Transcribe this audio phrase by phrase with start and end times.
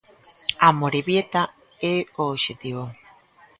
[0.67, 1.43] Amorebieta
[1.93, 2.83] é o obxectivo.